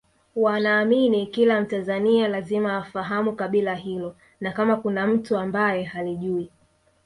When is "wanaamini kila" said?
0.35-1.61